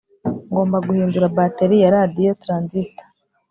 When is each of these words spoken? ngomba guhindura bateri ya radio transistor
ngomba 0.49 0.77
guhindura 0.87 1.33
bateri 1.37 1.75
ya 1.83 1.91
radio 1.95 2.31
transistor 2.43 3.05